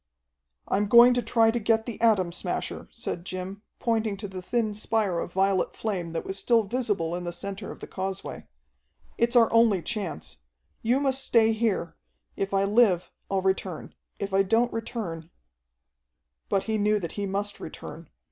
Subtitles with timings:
[0.67, 4.73] "I'm going to try to get the Atom Smasher," said Jim, pointing to the thin
[4.73, 8.47] spire of violet flame that was still visible in the center of the causeway.
[9.19, 10.37] "It's our only chance.
[10.81, 11.95] You must stay here.
[12.35, 13.93] If I live, I'll return.
[14.17, 15.29] If I don't return"
[16.49, 18.09] But he knew that he must return.